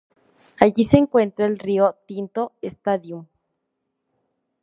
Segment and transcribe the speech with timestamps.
[0.59, 3.27] Allí se encuentra el Rio Tinto Stadium.